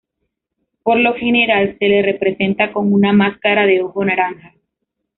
[0.81, 4.55] Por lo general, se le representa con una máscara de ojo naranja.